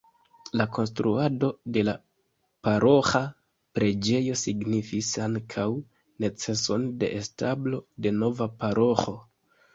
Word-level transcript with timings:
La 0.59 0.65
konstruado 0.75 1.49
de 1.75 1.83
la 1.89 1.93
paroĥa 2.67 3.21
preĝejo 3.79 4.39
signifis 4.45 5.11
ankaŭ 5.27 5.67
neceson 6.27 6.91
de 7.05 7.13
establo 7.21 7.85
de 8.07 8.17
nova 8.25 8.51
paroĥo. 8.65 9.17